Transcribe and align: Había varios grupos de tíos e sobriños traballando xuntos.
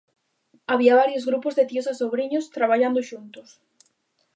Había 0.71 0.95
varios 1.01 1.27
grupos 1.29 1.53
de 1.55 1.67
tíos 1.69 1.87
e 1.91 1.93
sobriños 2.01 2.49
traballando 2.57 3.07
xuntos. 3.09 3.49